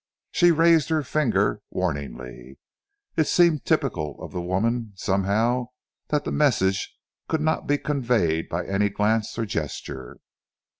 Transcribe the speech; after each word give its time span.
She 0.31 0.49
raised 0.49 0.89
her 0.89 1.03
finger 1.03 1.61
warningly. 1.69 2.57
It 3.15 3.27
seemed 3.27 3.65
typical 3.65 4.17
of 4.19 4.31
the 4.31 4.41
woman, 4.41 4.93
somehow, 4.95 5.67
that 6.07 6.23
the 6.23 6.31
message 6.31 6.95
could 7.27 7.39
not 7.41 7.67
be 7.67 7.77
conveyed 7.77 8.49
by 8.49 8.65
any 8.65 8.89
glance 8.89 9.37
or 9.37 9.45
gesture. 9.45 10.17